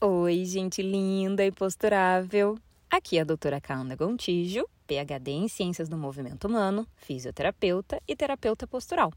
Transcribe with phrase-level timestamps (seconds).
[0.00, 2.56] Oi, gente linda e posturável.
[2.88, 8.64] Aqui é a doutora Kauna Gontijo, PhD em Ciências do Movimento Humano, fisioterapeuta e terapeuta
[8.64, 9.12] postural.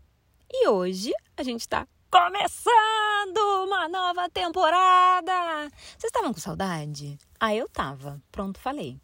[0.52, 5.69] E hoje a gente está começando uma nova temporada!
[5.99, 7.15] Vocês estavam com saudade?
[7.39, 8.19] Ah, eu tava.
[8.31, 8.97] Pronto, falei.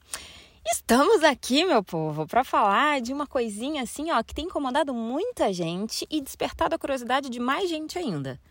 [0.65, 5.53] Estamos aqui, meu povo, para falar de uma coisinha assim, ó, que tem incomodado muita
[5.53, 8.41] gente e despertado a curiosidade de mais gente ainda: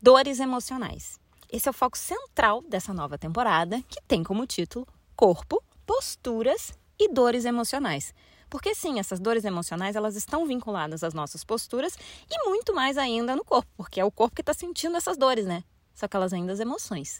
[0.00, 1.18] dores emocionais.
[1.50, 7.10] Esse é o foco central dessa nova temporada, que tem como título Corpo, Posturas e
[7.10, 8.12] Dores Emocionais.
[8.50, 11.96] Porque sim, essas dores emocionais elas estão vinculadas às nossas posturas
[12.30, 15.46] e muito mais ainda no corpo, porque é o corpo que está sentindo essas dores,
[15.46, 15.64] né?
[15.94, 17.18] Só que elas ainda as emoções,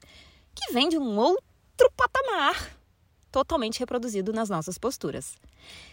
[0.54, 2.76] que vem de um outro patamar
[3.32, 5.34] totalmente reproduzido nas nossas posturas.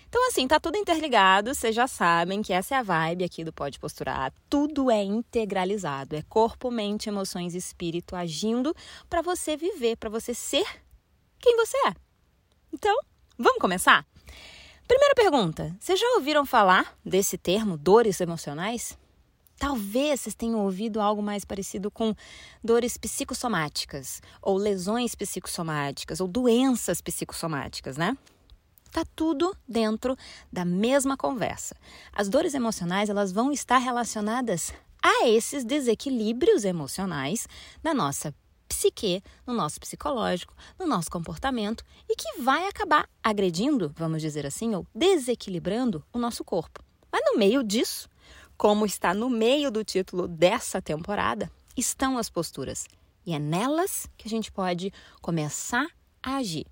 [0.08, 3.52] Então, assim, tá tudo interligado, vocês já sabem que essa é a vibe aqui do
[3.52, 4.34] Pode Posturar.
[4.50, 8.74] Tudo é integralizado, é corpo, mente, emoções e espírito agindo
[9.10, 10.66] para você viver, para você ser
[11.40, 11.94] quem você é.
[12.74, 12.98] Então,
[13.38, 14.06] vamos começar?
[14.88, 18.98] Primeira pergunta: vocês já ouviram falar desse termo dores emocionais?
[19.58, 22.14] Talvez vocês tenham ouvido algo mais parecido com
[22.64, 28.18] dores psicossomáticas, ou lesões psicossomáticas, ou doenças psicossomáticas, né?
[28.96, 30.16] Tá tudo dentro
[30.50, 31.76] da mesma conversa.
[32.14, 37.46] As dores emocionais, elas vão estar relacionadas a esses desequilíbrios emocionais
[37.84, 38.34] na nossa
[38.70, 44.74] psique, no nosso psicológico, no nosso comportamento e que vai acabar agredindo, vamos dizer assim,
[44.74, 46.82] ou desequilibrando o nosso corpo.
[47.12, 48.08] Mas no meio disso,
[48.56, 52.86] como está no meio do título dessa temporada, estão as posturas.
[53.26, 55.86] E é nelas que a gente pode começar
[56.24, 56.66] a agir,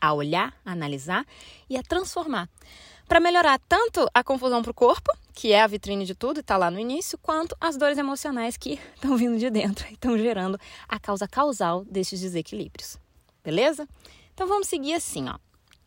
[0.00, 1.26] a olhar, a analisar
[1.68, 2.48] e a transformar.
[3.06, 6.40] Para melhorar tanto a confusão para o corpo, que é a vitrine de tudo e
[6.40, 10.16] está lá no início, quanto as dores emocionais que estão vindo de dentro e estão
[10.16, 12.98] gerando a causa causal destes desequilíbrios.
[13.42, 13.88] Beleza?
[14.32, 15.38] Então vamos seguir assim, ó.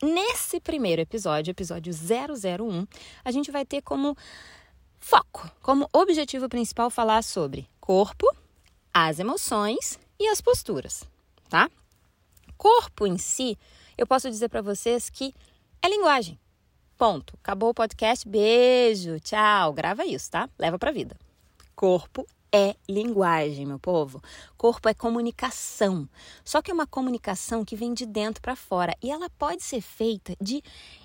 [0.01, 2.85] Nesse primeiro episódio, episódio 001,
[3.23, 4.17] a gente vai ter como
[4.99, 8.25] Foco como objetivo principal falar sobre corpo,
[8.93, 11.03] as emoções e as posturas,
[11.49, 11.69] tá?
[12.57, 13.57] Corpo em si,
[13.97, 15.33] eu posso dizer para vocês que
[15.81, 16.39] é linguagem.
[16.97, 17.33] Ponto.
[17.41, 18.27] Acabou o podcast.
[18.27, 19.19] Beijo.
[19.19, 19.73] Tchau.
[19.73, 20.49] Grava isso, tá?
[20.57, 21.17] Leva pra vida.
[21.75, 24.21] Corpo é linguagem, meu povo.
[24.55, 26.07] Corpo é comunicação.
[26.45, 29.81] Só que é uma comunicação que vem de dentro para fora e ela pode ser
[29.81, 30.63] feita de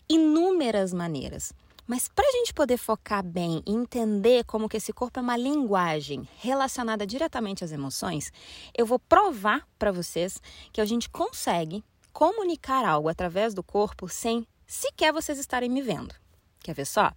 [0.08, 1.52] inúmeras maneiras.
[1.86, 5.38] Mas para a gente poder focar bem e entender como que esse corpo é uma
[5.38, 8.30] linguagem relacionada diretamente às emoções,
[8.76, 10.38] eu vou provar para vocês
[10.70, 11.82] que a gente consegue
[12.18, 16.12] comunicar algo através do corpo sem sequer vocês estarem me vendo.
[16.58, 17.12] Quer ver só?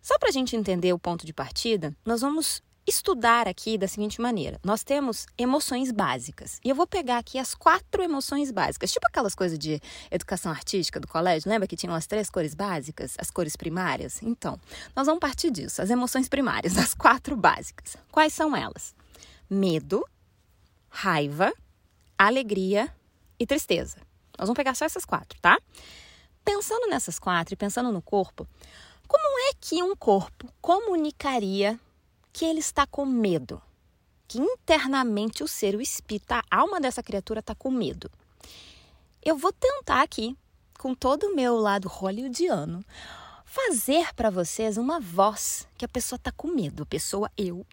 [0.00, 4.20] Só para a gente entender o ponto de partida, nós vamos estudar aqui da seguinte
[4.20, 6.60] maneira: nós temos emoções básicas.
[6.64, 9.80] E eu vou pegar aqui as quatro emoções básicas, tipo aquelas coisas de
[10.12, 14.22] educação artística do colégio, lembra que tinham as três cores básicas, as cores primárias?
[14.22, 14.60] Então,
[14.94, 17.96] nós vamos partir disso, as emoções primárias, as quatro básicas.
[18.12, 18.94] Quais são elas?
[19.50, 20.06] Medo,
[20.88, 21.52] raiva,
[22.16, 22.88] alegria
[23.40, 24.03] e tristeza.
[24.38, 25.58] Nós vamos pegar só essas quatro, tá?
[26.44, 28.46] Pensando nessas quatro e pensando no corpo,
[29.06, 31.78] como é que um corpo comunicaria
[32.32, 33.62] que ele está com medo,
[34.26, 38.10] que internamente o ser, o espírito, a alma dessa criatura está com medo.
[39.22, 40.36] Eu vou tentar aqui,
[40.78, 42.84] com todo o meu lado hollywoodiano,
[43.44, 46.82] fazer para vocês uma voz que a pessoa está com medo.
[46.82, 47.64] A pessoa, eu,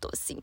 [0.00, 0.38] tô assim,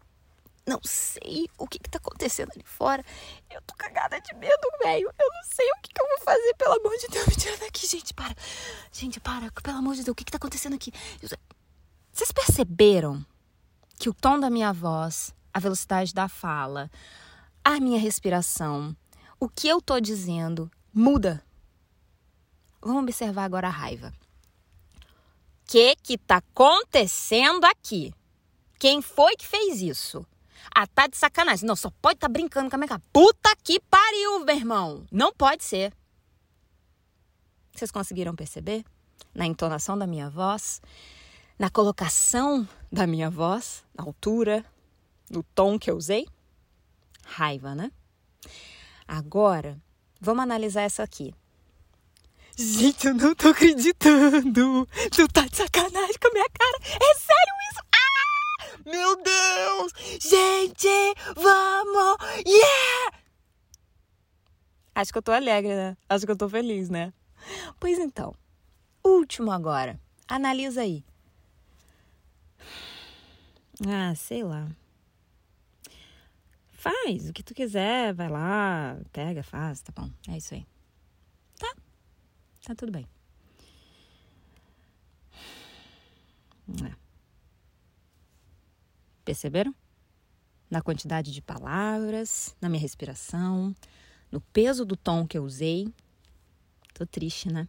[0.66, 3.04] não sei o que, que tá acontecendo ali fora.
[3.50, 5.08] Eu tô cagada de medo, velho.
[5.08, 7.26] Eu não sei o que, que eu vou fazer, pelo amor de Deus.
[7.28, 8.36] Me tira daqui, gente, para.
[8.92, 9.52] Gente, para.
[9.52, 10.92] Pelo amor de Deus, o que, que tá acontecendo aqui?
[12.12, 13.26] Vocês perceberam
[13.98, 16.90] que o tom da minha voz, a velocidade da fala,
[17.64, 18.96] a minha respiração,
[19.40, 21.44] o que eu tô dizendo muda.
[22.82, 24.14] Vamos observar agora a raiva.
[24.98, 28.14] O que que tá acontecendo aqui?
[28.80, 30.26] Quem foi que fez isso?
[30.74, 31.66] Ah, tá de sacanagem.
[31.66, 33.02] Não, só pode tá brincando com a minha cara.
[33.12, 35.06] Puta que pariu, meu irmão.
[35.12, 35.94] Não pode ser.
[37.74, 38.84] Vocês conseguiram perceber?
[39.34, 40.82] Na entonação da minha voz,
[41.58, 44.66] na colocação da minha voz, na altura,
[45.30, 46.28] no tom que eu usei?
[47.24, 47.92] Raiva, né?
[49.08, 49.80] Agora,
[50.20, 51.34] vamos analisar essa aqui.
[52.58, 54.88] Gente, eu não tô acreditando.
[55.12, 56.78] Tu tá de sacanagem com a minha cara.
[56.84, 57.82] É sério isso?
[58.86, 59.94] Meu Deus!
[60.20, 60.88] Gente,
[61.36, 62.18] vamos!
[62.46, 63.18] Yeah!
[64.96, 65.98] Acho que eu tô alegre, né?
[66.10, 67.14] Acho que eu tô feliz, né?
[67.80, 68.36] Pois então,
[69.04, 70.00] último agora.
[70.28, 71.04] Analisa aí.
[73.88, 74.68] Ah, sei lá.
[76.72, 80.10] Faz o que tu quiser, vai lá, pega, faz, tá bom.
[80.28, 80.66] É isso aí.
[81.60, 81.76] Tá.
[82.66, 83.08] Tá tudo bem.
[86.84, 87.01] É.
[89.24, 89.74] Perceberam?
[90.70, 93.76] Na quantidade de palavras, na minha respiração,
[94.32, 95.88] no peso do tom que eu usei.
[96.94, 97.68] Tô triste, né?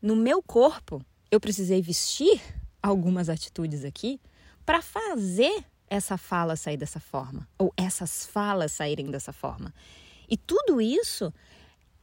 [0.00, 2.40] No meu corpo, eu precisei vestir
[2.82, 4.20] algumas atitudes aqui
[4.64, 9.74] para fazer essa fala sair dessa forma, ou essas falas saírem dessa forma.
[10.28, 11.32] E tudo isso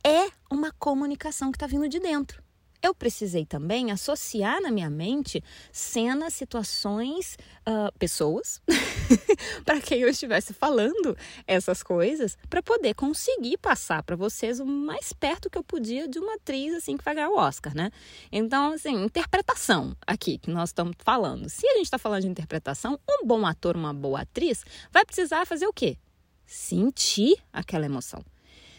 [0.04, 2.45] é uma comunicação que está vindo de dentro
[2.86, 7.38] eu precisei também associar na minha mente cenas, situações,
[7.68, 8.62] uh, pessoas,
[9.66, 11.18] para quem eu estivesse falando
[11.48, 16.20] essas coisas, para poder conseguir passar para vocês o mais perto que eu podia de
[16.20, 17.92] uma atriz assim que vai ganhar o Oscar, né?
[18.32, 21.50] Então, assim, interpretação aqui que nós estamos falando.
[21.50, 25.46] Se a gente está falando de interpretação, um bom ator, uma boa atriz, vai precisar
[25.46, 25.98] fazer o quê?
[26.46, 28.24] Sentir aquela emoção.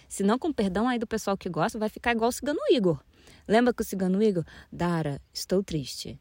[0.08, 3.00] Senão, com perdão aí do pessoal que gosta, vai ficar igual o cigano Igor.
[3.48, 4.44] Lembra que o cigano Igor?
[4.72, 6.19] Dara, estou triste.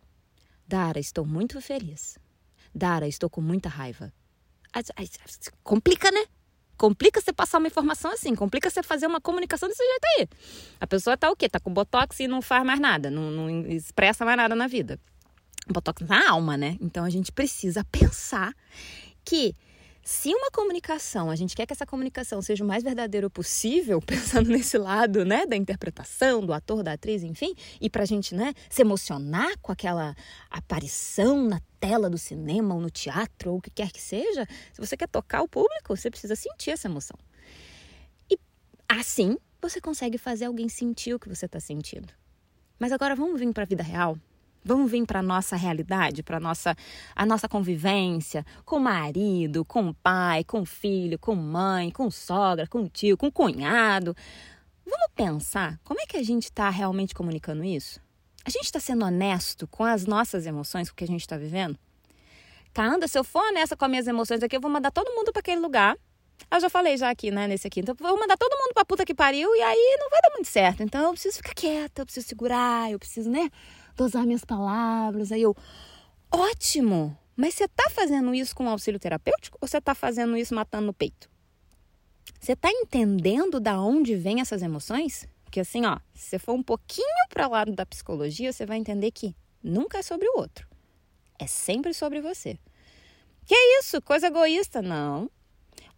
[0.67, 2.17] Dara, estou muito feliz.
[2.73, 4.11] Dara, estou com muita raiva.
[5.63, 6.25] Complica, né?
[6.77, 10.27] Complica você passar uma informação assim, complica você fazer uma comunicação desse jeito aí.
[10.79, 11.47] A pessoa tá o quê?
[11.47, 14.99] Tá com botox e não faz mais nada, não, não expressa mais nada na vida.
[15.69, 16.77] Botox na alma, né?
[16.81, 18.53] Então a gente precisa pensar
[19.23, 19.55] que
[20.07, 24.51] se uma comunicação, a gente quer que essa comunicação seja o mais verdadeiro possível, pensando
[24.51, 28.83] nesse lado, né, da interpretação, do ator, da atriz, enfim, e pra gente, né, se
[28.83, 30.15] emocionar com aquela
[30.47, 34.79] aparição na tela do cinema ou no teatro ou o que quer que seja, se
[34.79, 37.17] você quer tocar o público, você precisa sentir essa emoção.
[38.29, 38.37] E
[38.87, 42.13] assim, você consegue fazer alguém sentir o que você está sentindo.
[42.77, 44.19] Mas agora vamos vir para a vida real?
[44.67, 46.75] Vamos vir para nossa realidade, para nossa
[47.15, 52.09] a nossa convivência com o marido, com o pai, com o filho, com mãe, com
[52.09, 54.17] sogra, com tio, com cunhado.
[54.83, 58.01] Vamos pensar como é que a gente está realmente comunicando isso?
[58.43, 61.37] A gente está sendo honesto com as nossas emoções, com o que a gente está
[61.37, 61.77] vivendo?
[62.73, 65.31] Caramba, se eu for honesta com as minhas emoções aqui, eu vou mandar todo mundo
[65.31, 65.95] para aquele lugar.
[66.51, 67.81] Eu já falei já aqui, né, nesse aqui.
[67.81, 70.31] Então, eu vou mandar todo mundo pra puta que pariu e aí não vai dar
[70.31, 70.83] muito certo.
[70.83, 73.49] Então, eu preciso ficar quieta, eu preciso segurar, eu preciso, né,
[73.95, 75.31] dosar minhas palavras.
[75.31, 75.55] Aí eu,
[76.31, 77.17] ótimo!
[77.35, 80.93] Mas você está fazendo isso com auxílio terapêutico ou você está fazendo isso matando no
[80.93, 81.29] peito?
[82.39, 85.27] Você está entendendo da onde vêm essas emoções?
[85.43, 89.11] Porque assim, ó, se você for um pouquinho para lado da psicologia, você vai entender
[89.11, 90.67] que nunca é sobre o outro.
[91.37, 92.57] É sempre sobre você.
[93.45, 94.01] Que isso?
[94.01, 94.81] Coisa egoísta?
[94.81, 95.29] Não.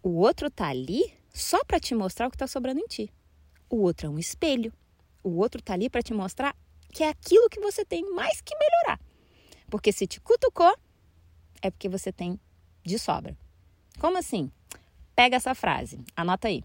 [0.02, 3.12] O outro tá ali só para te mostrar o que está sobrando em ti.
[3.70, 4.72] O outro é um espelho.
[5.22, 6.56] O outro tá ali para te mostrar
[6.92, 9.00] que é aquilo que você tem mais que melhorar.
[9.70, 10.74] Porque se te cutucou,
[11.60, 12.40] é porque você tem
[12.84, 13.36] de sobra.
[13.98, 14.50] Como assim?
[15.14, 16.64] Pega essa frase, anota aí.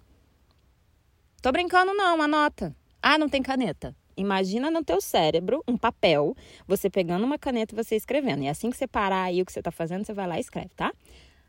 [1.42, 2.76] Tô brincando não, anota.
[3.02, 3.96] Ah, não tem caneta.
[4.16, 6.38] Imagina no teu cérebro um papel,
[6.68, 8.44] você pegando uma caneta e você escrevendo.
[8.44, 10.42] E assim que você parar aí o que você está fazendo, você vai lá e
[10.42, 10.94] escreve, tá?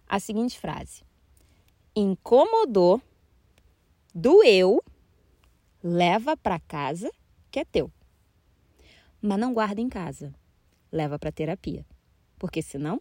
[0.09, 1.03] A seguinte frase:
[1.94, 3.00] Incomodou,
[4.15, 4.82] doeu,
[5.82, 7.11] leva para casa
[7.50, 7.93] que é teu
[9.25, 10.35] mas não guarda em casa.
[10.93, 11.87] Leva para terapia.
[12.38, 13.00] Porque senão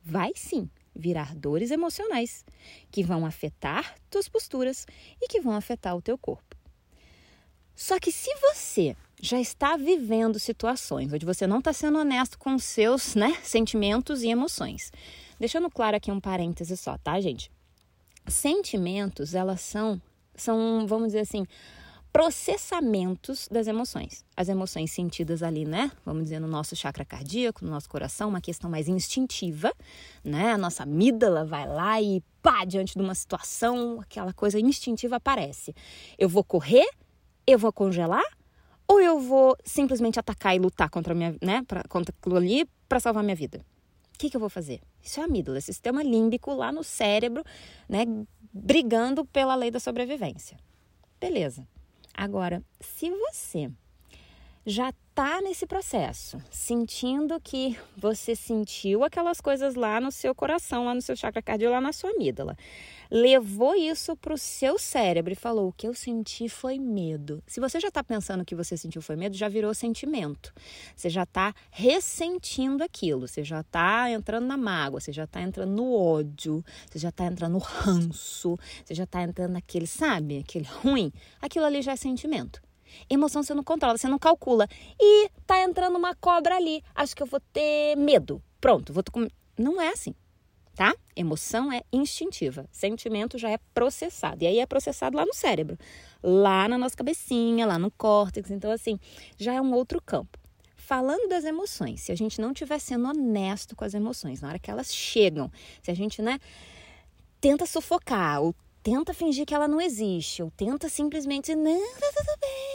[0.00, 2.44] vai sim virar dores emocionais
[2.90, 4.86] que vão afetar tuas posturas
[5.20, 6.56] e que vão afetar o teu corpo.
[7.74, 12.56] Só que se você já está vivendo situações onde você não está sendo honesto com
[12.58, 14.92] seus né, sentimentos e emoções,
[15.38, 17.50] deixando claro aqui um parêntese só, tá, gente?
[18.28, 20.00] Sentimentos, elas são,
[20.34, 21.44] são, vamos dizer assim,
[22.16, 24.24] processamentos das emoções.
[24.34, 25.92] As emoções sentidas ali, né?
[26.02, 29.70] Vamos dizer, no nosso chakra cardíaco, no nosso coração, uma questão mais instintiva,
[30.24, 30.52] né?
[30.52, 35.74] A nossa amígdala vai lá e pá, diante de uma situação, aquela coisa instintiva aparece.
[36.16, 36.88] Eu vou correr,
[37.46, 38.24] eu vou congelar,
[38.88, 42.98] ou eu vou simplesmente atacar e lutar contra minha, né, pra, contra aquilo ali para
[42.98, 43.58] salvar minha vida?
[44.14, 44.80] O que, que eu vou fazer?
[45.02, 47.44] Isso é a amígdala, sistema límbico lá no cérebro,
[47.86, 48.06] né,
[48.50, 50.56] brigando pela lei da sobrevivência.
[51.20, 51.68] Beleza.
[52.16, 53.70] Agora, se você
[54.66, 60.92] já está nesse processo, sentindo que você sentiu aquelas coisas lá no seu coração, lá
[60.92, 62.56] no seu chakra cardíaco, lá na sua amígdala,
[63.08, 67.40] levou isso para o seu cérebro e falou: o que eu senti foi medo.
[67.46, 70.52] Se você já está pensando que você sentiu foi medo, já virou sentimento.
[70.96, 75.70] Você já está ressentindo aquilo, você já está entrando na mágoa, você já está entrando
[75.70, 80.66] no ódio, você já está entrando no ranço, você já está entrando naquele, sabe, aquele
[80.66, 81.12] ruim.
[81.40, 82.65] Aquilo ali já é sentimento.
[83.08, 84.68] Emoção você não controla, você não calcula.
[85.00, 88.42] E tá entrando uma cobra ali, acho que eu vou ter medo.
[88.60, 89.02] Pronto, vou.
[89.58, 90.14] Não é assim.
[90.76, 90.94] tá?
[91.16, 94.44] Emoção é instintiva, sentimento já é processado.
[94.44, 95.78] E aí é processado lá no cérebro,
[96.22, 98.50] lá na nossa cabecinha, lá no córtex.
[98.50, 99.00] Então, assim,
[99.38, 100.38] já é um outro campo.
[100.76, 104.58] Falando das emoções, se a gente não estiver sendo honesto com as emoções, na hora
[104.58, 105.50] que elas chegam,
[105.82, 106.38] se a gente, né,
[107.40, 112.38] tenta sufocar, ou tenta fingir que ela não existe, ou tenta simplesmente, não, tá tudo
[112.40, 112.65] bem,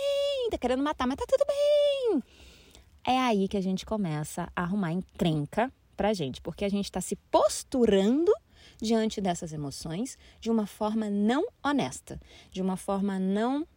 [0.51, 2.24] tá querendo matar, mas tá tudo bem.
[3.05, 7.01] É aí que a gente começa a arrumar encrenca pra gente, porque a gente está
[7.01, 8.31] se posturando
[8.81, 12.20] diante dessas emoções de uma forma não honesta,
[12.51, 13.67] de uma forma não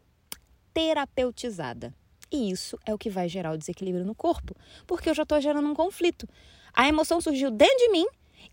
[0.73, 1.95] terapeutizada.
[2.31, 5.41] E isso é o que vai gerar o desequilíbrio no corpo, porque eu já estou
[5.41, 6.29] gerando um conflito.
[6.73, 8.07] A emoção surgiu dentro de mim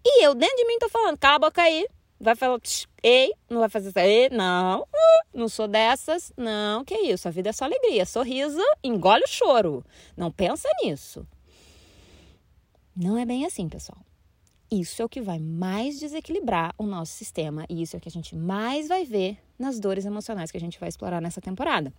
[0.05, 1.87] e eu dentro de mim estou falando, cala a boca aí,
[2.21, 2.59] vai falar,
[3.01, 4.87] ei, não vai fazer isso aí, não,
[5.33, 9.83] não sou dessas, não, que isso, a vida é só alegria, sorriso, engole o choro,
[10.15, 11.27] não pensa nisso.
[12.95, 13.97] Não é bem assim, pessoal.
[14.69, 18.07] Isso é o que vai mais desequilibrar o nosso sistema e isso é o que
[18.07, 21.91] a gente mais vai ver nas dores emocionais que a gente vai explorar nessa temporada.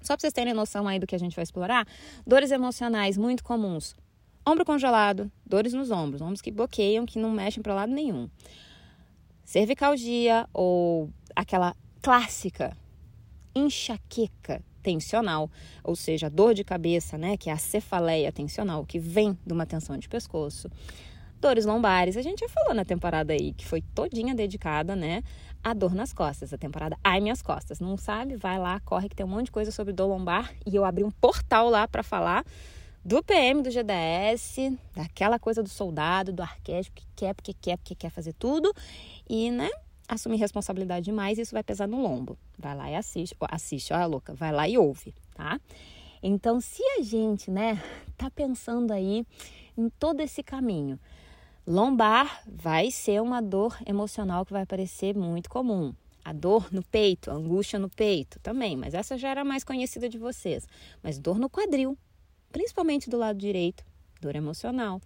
[0.00, 1.86] Só para vocês terem noção aí do que a gente vai explorar,
[2.26, 3.94] dores emocionais muito comuns.
[4.46, 8.28] Ombro congelado, dores nos ombros, ombros que bloqueiam, que não mexem para lado nenhum.
[9.50, 12.76] Cervicalgia ou aquela clássica
[13.52, 15.50] enxaqueca tensional,
[15.82, 19.66] ou seja, dor de cabeça, né, que é a cefaleia tensional, que vem de uma
[19.66, 20.70] tensão de pescoço.
[21.40, 25.20] Dores lombares, a gente já falou na temporada aí, que foi todinha dedicada, né,
[25.64, 27.80] a dor nas costas, a temporada Ai Minhas Costas.
[27.80, 28.36] Não sabe?
[28.36, 31.02] Vai lá, corre que tem um monte de coisa sobre dor lombar e eu abri
[31.02, 32.44] um portal lá para falar
[33.04, 37.94] do PM, do GDS, daquela coisa do soldado, do arquétipo que quer, porque quer, porque
[37.94, 38.72] quer fazer tudo
[39.28, 39.70] e, né,
[40.06, 42.36] assumir responsabilidade demais, isso vai pesar no lombo.
[42.58, 45.58] Vai lá e assiste, assiste, olha louca, vai lá e ouve, tá?
[46.22, 47.82] Então, se a gente, né,
[48.16, 49.24] tá pensando aí
[49.76, 50.98] em todo esse caminho,
[51.66, 55.94] lombar vai ser uma dor emocional que vai aparecer muito comum.
[56.22, 60.06] A dor no peito, a angústia no peito também, mas essa já era mais conhecida
[60.06, 60.68] de vocês.
[61.02, 61.96] Mas dor no quadril,
[62.52, 63.84] principalmente do lado direito,
[64.20, 65.00] dor emocional.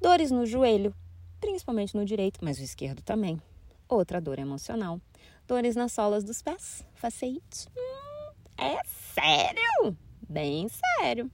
[0.00, 0.94] Dores no joelho,
[1.40, 3.40] principalmente no direito, mas o esquerdo também.
[3.88, 5.00] Outra dor emocional.
[5.46, 7.68] Dores nas solas dos pés, faceite.
[7.76, 8.80] Hum, é
[9.14, 9.96] sério?
[10.28, 11.30] Bem sério.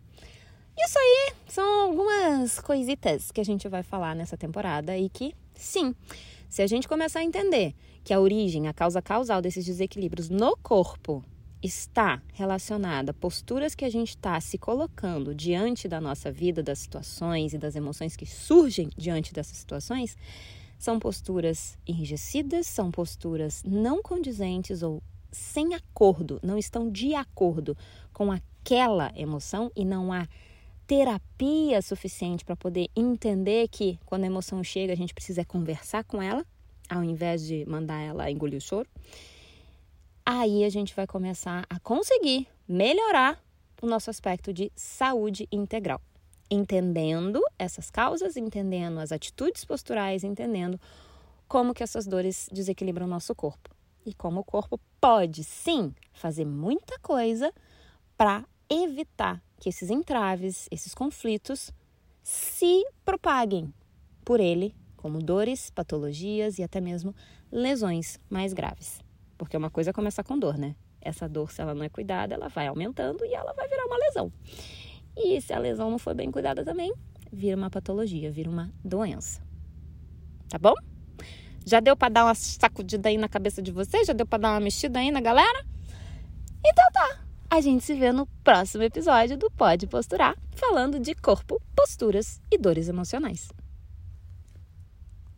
[0.79, 5.95] Isso aí são algumas coisitas que a gente vai falar nessa temporada e que, sim,
[6.49, 7.75] se a gente começar a entender
[8.05, 11.25] que a origem, a causa causal desses desequilíbrios no corpo
[11.63, 16.79] está relacionada a posturas que a gente está se colocando diante da nossa vida, das
[16.79, 20.17] situações e das emoções que surgem diante dessas situações,
[20.79, 27.77] são posturas enrijecidas, são posturas não condizentes ou sem acordo, não estão de acordo
[28.13, 30.27] com aquela emoção e não há
[30.87, 36.23] terapia suficiente para poder entender que quando a emoção chega a gente precisa conversar com
[36.23, 36.47] ela,
[36.89, 38.89] ao invés de mandar ela engolir o choro.
[40.27, 43.41] Aí a gente vai começar a conseguir melhorar
[43.81, 46.01] o nosso aspecto de saúde integral
[46.51, 50.81] entendendo essas causas, entendendo as atitudes posturais, entendendo
[51.49, 53.71] como que essas dores desequilibram o nosso corpo
[54.05, 57.53] e como o corpo pode sim fazer muita coisa
[58.17, 61.73] para evitar que esses entraves, esses conflitos
[62.23, 63.73] se propaguem
[64.25, 67.15] por ele como dores, patologias e até mesmo
[67.51, 69.06] lesões mais graves.
[69.37, 70.75] Porque uma coisa é começar com dor, né?
[71.01, 73.99] Essa dor, se ela não é cuidada, ela vai aumentando e ela vai virar uma
[73.99, 74.33] lesão.
[75.17, 76.93] E se a lesão não for bem cuidada também,
[77.33, 79.41] vira uma patologia, vira uma doença.
[80.49, 80.75] Tá bom?
[81.65, 84.07] Já deu para dar uma sacudida aí na cabeça de vocês?
[84.07, 85.65] Já deu para dar uma mexida aí na galera?
[86.65, 87.21] Então tá.
[87.51, 92.59] A gente se vê no próximo episódio do Pode Posturar, falando de corpo, posturas e
[92.59, 93.49] dores emocionais.